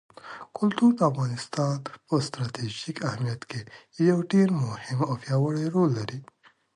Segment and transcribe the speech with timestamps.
[0.57, 1.75] کلتور د افغانستان
[2.07, 3.61] په ستراتیژیک اهمیت کې
[4.09, 6.19] یو ډېر مهم او پیاوړی رول لري.